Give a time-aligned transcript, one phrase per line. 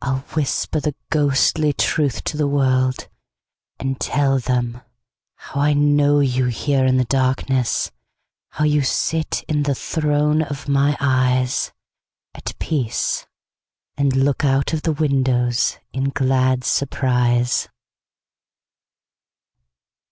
[0.00, 4.80] I'll whisper the ghostly truth to the worldAnd tell them
[5.48, 7.90] howI know you here in the darkness,
[8.50, 11.72] How you sit in the throne of my eyesAt
[12.60, 13.26] peace,
[13.96, 17.68] and look out of the windowsIn glad surprise.